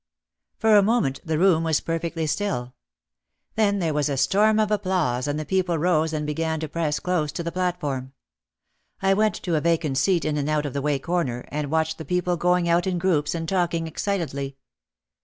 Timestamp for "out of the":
10.49-10.81